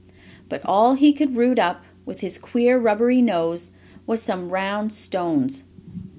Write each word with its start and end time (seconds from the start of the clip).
But 0.49 0.65
all 0.65 0.95
he 0.95 1.13
could 1.13 1.35
root 1.35 1.59
up, 1.59 1.83
with 2.07 2.21
his 2.21 2.39
queer, 2.39 2.79
rubbery 2.79 3.21
nose, 3.21 3.69
was 4.07 4.19
some 4.23 4.49
round 4.49 4.91
stones. 4.91 5.63